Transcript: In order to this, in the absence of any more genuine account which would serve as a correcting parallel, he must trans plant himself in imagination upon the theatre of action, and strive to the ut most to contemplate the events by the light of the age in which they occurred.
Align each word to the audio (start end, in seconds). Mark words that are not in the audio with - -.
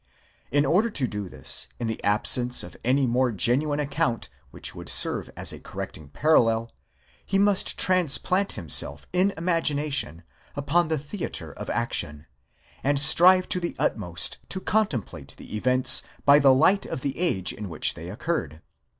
In 0.51 0.65
order 0.65 0.89
to 0.89 1.05
this, 1.29 1.67
in 1.79 1.85
the 1.85 2.03
absence 2.03 2.63
of 2.63 2.75
any 2.83 3.05
more 3.05 3.31
genuine 3.31 3.79
account 3.79 4.29
which 4.49 4.73
would 4.73 4.89
serve 4.89 5.29
as 5.37 5.53
a 5.53 5.59
correcting 5.59 6.09
parallel, 6.09 6.71
he 7.23 7.37
must 7.37 7.77
trans 7.77 8.17
plant 8.17 8.53
himself 8.53 9.05
in 9.13 9.31
imagination 9.37 10.23
upon 10.55 10.87
the 10.87 10.97
theatre 10.97 11.53
of 11.53 11.69
action, 11.69 12.25
and 12.83 12.97
strive 12.99 13.47
to 13.49 13.59
the 13.59 13.75
ut 13.77 13.95
most 13.95 14.39
to 14.49 14.59
contemplate 14.59 15.35
the 15.37 15.55
events 15.55 16.01
by 16.25 16.39
the 16.39 16.51
light 16.51 16.87
of 16.87 17.01
the 17.01 17.19
age 17.19 17.53
in 17.53 17.69
which 17.69 17.93
they 17.93 18.09
occurred. 18.09 18.63